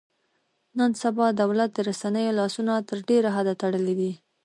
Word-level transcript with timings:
نن 0.77 0.91
سبا 1.01 1.27
دولت 1.41 1.69
د 1.73 1.79
رسنیو 1.89 2.37
لاسونه 2.39 2.73
تر 2.89 2.97
ډېره 3.09 3.29
حده 3.35 3.53
تړلي 3.61 3.95
دي. 3.99 4.13